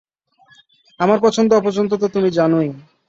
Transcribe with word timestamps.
আমার 0.99 1.17
পছন্দ-অপছন্দ 1.19 1.91
তো 1.97 2.07
তুমি 2.07 2.29
জানোই। 2.31 2.69